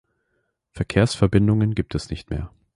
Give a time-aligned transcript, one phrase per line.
[0.71, 2.49] Verkehrsverbindungen gibt es nicht mehr.